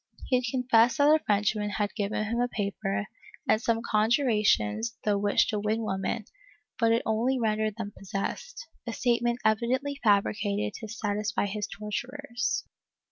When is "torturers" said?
11.67-12.63